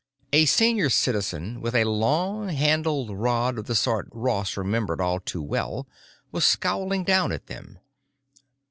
[0.33, 5.43] A Senior Citizen with a long handled rod of the sort Ross remembered all too
[5.43, 5.87] well
[6.31, 7.77] was scowling down at them.